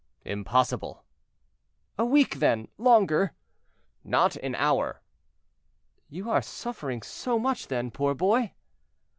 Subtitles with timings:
[0.25, 1.03] "Impossible."
[1.95, 3.33] "A week, then, longer."
[4.03, 4.99] "Not an hour."
[6.09, 8.53] "You are suffering so much, then, poor boy?"